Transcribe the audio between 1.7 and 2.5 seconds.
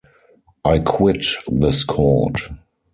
court!